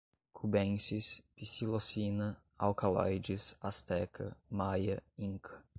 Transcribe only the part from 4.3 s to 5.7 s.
maia, inca